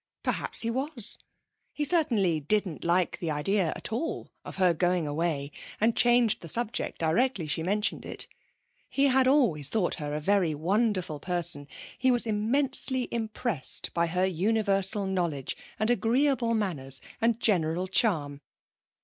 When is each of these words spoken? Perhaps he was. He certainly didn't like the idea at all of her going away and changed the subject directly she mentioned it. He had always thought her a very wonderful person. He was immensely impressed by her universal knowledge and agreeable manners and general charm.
Perhaps 0.23 0.61
he 0.61 0.71
was. 0.71 1.19
He 1.73 1.85
certainly 1.85 2.39
didn't 2.39 2.83
like 2.83 3.19
the 3.19 3.29
idea 3.29 3.67
at 3.75 3.93
all 3.93 4.31
of 4.43 4.55
her 4.55 4.73
going 4.73 5.07
away 5.07 5.51
and 5.79 5.95
changed 5.95 6.41
the 6.41 6.47
subject 6.47 6.97
directly 6.97 7.45
she 7.45 7.61
mentioned 7.61 8.03
it. 8.03 8.27
He 8.89 9.03
had 9.09 9.27
always 9.27 9.69
thought 9.69 9.93
her 10.01 10.11
a 10.15 10.19
very 10.19 10.55
wonderful 10.55 11.19
person. 11.19 11.67
He 11.99 12.09
was 12.09 12.25
immensely 12.25 13.09
impressed 13.11 13.93
by 13.93 14.07
her 14.07 14.25
universal 14.25 15.05
knowledge 15.05 15.55
and 15.77 15.91
agreeable 15.91 16.55
manners 16.55 16.99
and 17.21 17.39
general 17.39 17.87
charm. 17.87 18.41